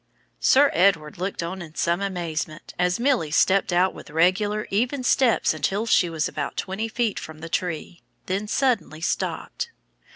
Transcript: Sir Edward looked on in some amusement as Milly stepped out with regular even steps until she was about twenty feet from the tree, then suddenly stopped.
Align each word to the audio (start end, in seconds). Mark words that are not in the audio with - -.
Sir 0.39 0.71
Edward 0.73 1.19
looked 1.19 1.43
on 1.43 1.61
in 1.61 1.75
some 1.75 2.01
amusement 2.01 2.73
as 2.79 2.99
Milly 2.99 3.29
stepped 3.29 3.71
out 3.71 3.93
with 3.93 4.09
regular 4.09 4.65
even 4.71 5.03
steps 5.03 5.53
until 5.53 5.85
she 5.85 6.09
was 6.09 6.27
about 6.27 6.57
twenty 6.57 6.87
feet 6.87 7.19
from 7.19 7.37
the 7.37 7.49
tree, 7.49 8.01
then 8.25 8.47
suddenly 8.47 9.01
stopped. 9.01 9.69